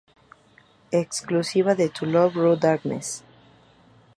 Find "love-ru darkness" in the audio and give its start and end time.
2.07-3.21